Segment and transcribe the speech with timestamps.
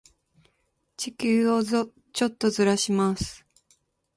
[0.97, 1.85] 地球をちょ
[2.25, 3.45] っとずらします。